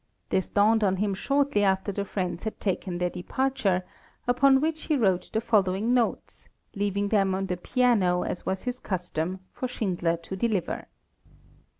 This 0.29 0.49
dawned 0.49 0.83
on 0.83 0.95
him 0.95 1.13
shortly 1.13 1.63
after 1.63 1.91
the 1.91 2.05
friends 2.05 2.43
had 2.43 2.59
taken 2.59 2.97
their 2.97 3.11
departure, 3.11 3.83
upon 4.27 4.59
which 4.59 4.85
he 4.85 4.95
wrote 4.97 5.29
the 5.31 5.39
following 5.41 5.93
notes, 5.93 6.49
leaving 6.75 7.09
them 7.09 7.35
on 7.35 7.45
the 7.45 7.57
piano 7.57 8.23
as 8.23 8.43
was 8.43 8.63
his 8.63 8.79
custom, 8.79 9.41
for 9.53 9.67
Schindler 9.67 10.17
to 10.17 10.35
deliver. 10.35 10.87